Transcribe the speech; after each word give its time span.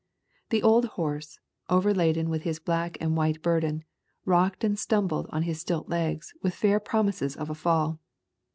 The 0.49 0.63
old 0.63 0.85
horse, 0.97 1.37
overladen 1.69 2.27
with 2.31 2.41
his 2.41 2.57
black 2.57 2.97
and 2.99 3.15
white 3.15 3.43
bur 3.43 3.59
den, 3.59 3.83
rocked 4.25 4.63
and 4.63 4.79
stumbled 4.79 5.27
on 5.29 5.43
his 5.43 5.61
stilt 5.61 5.89
legs 5.89 6.33
with 6.41 6.55
fair 6.55 6.79
promises 6.79 7.35
of 7.35 7.51
a 7.51 7.53
fall. 7.53 7.99